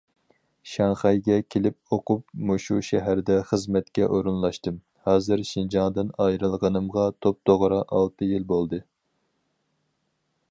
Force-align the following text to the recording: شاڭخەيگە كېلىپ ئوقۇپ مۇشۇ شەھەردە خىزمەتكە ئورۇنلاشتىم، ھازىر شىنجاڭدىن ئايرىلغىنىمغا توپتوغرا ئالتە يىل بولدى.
شاڭخەيگە 0.69 1.35
كېلىپ 1.55 1.93
ئوقۇپ 1.95 2.23
مۇشۇ 2.51 2.77
شەھەردە 2.87 3.35
خىزمەتكە 3.51 4.07
ئورۇنلاشتىم، 4.15 4.79
ھازىر 5.09 5.45
شىنجاڭدىن 5.51 6.09
ئايرىلغىنىمغا 6.25 7.05
توپتوغرا 7.27 7.81
ئالتە 7.99 8.31
يىل 8.31 8.49
بولدى. 8.55 8.81